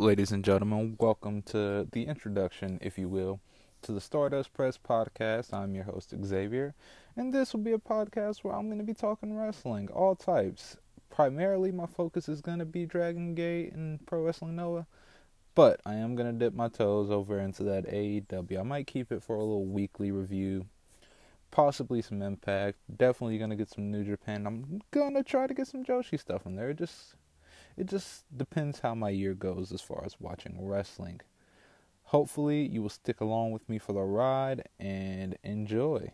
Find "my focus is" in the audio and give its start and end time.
11.70-12.40